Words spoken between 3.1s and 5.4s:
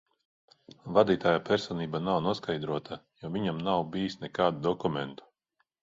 jo viņam nav bijis nekādu dokumentu.